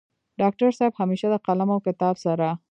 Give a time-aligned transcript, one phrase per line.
[0.41, 2.47] ډاکټر صيب همېشه د قلم او کتاب سره